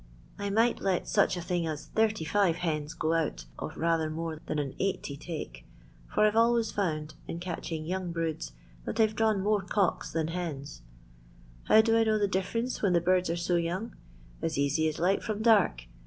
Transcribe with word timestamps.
I 0.39 0.49
might 0.49 0.81
let 0.81 1.07
such 1.07 1.37
a 1.37 1.43
thing 1.43 1.67
as 1.67 1.91
85 1.95 2.55
hens 2.55 2.95
go 2.95 3.13
out 3.13 3.45
of 3.59 3.77
rather 3.77 4.09
more 4.09 4.39
than 4.47 4.57
an 4.57 4.73
80 4.79 5.15
take, 5.17 5.63
for 6.11 6.25
I 6.25 6.31
've 6.31 6.35
always 6.35 6.71
found, 6.71 7.13
in 7.27 7.39
catching 7.39 7.85
young 7.85 8.11
broods, 8.11 8.51
that 8.85 8.99
I 8.99 9.05
've 9.05 9.15
drawn 9.15 9.41
more 9.41 9.61
cocks 9.61 10.11
than 10.11 10.29
hens. 10.29 10.81
How 11.65 11.81
do 11.81 11.95
I 11.95 12.03
know 12.03 12.17
the 12.17 12.27
difference 12.27 12.81
when 12.81 12.93
the 12.93 12.99
birds 12.99 13.29
are 13.29 13.35
so 13.35 13.57
young? 13.57 13.95
As 14.41 14.57
easy 14.57 14.87
as 14.87 14.97
light 14.97 15.21
from 15.21 15.43
dark. 15.43 15.85